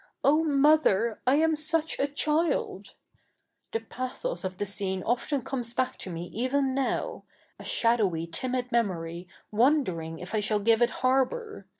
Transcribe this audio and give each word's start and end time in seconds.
'Oh, 0.23 0.43
mother, 0.43 1.21
I 1.27 1.35
am 1.35 1.55
such 1.55 1.99
a 1.99 2.07
child!' 2.07 2.95
The 3.71 3.81
pathos 3.81 4.43
of 4.43 4.57
the 4.57 4.65
scene 4.65 5.03
often 5.03 5.43
cornes 5.43 5.75
back 5.75 5.95
to 5.99 6.09
me 6.09 6.23
even 6.33 6.73
7iow— 6.73 7.21
a 7.59 7.63
shadoiiy 7.63 8.31
timid 8.33 8.71
memory, 8.71 9.27
ivoiulcring 9.53 10.19
if 10.19 10.33
I 10.33 10.39
shall 10.39 10.57
give 10.59 10.81
it 10.81 10.89
harbour. 11.05 11.67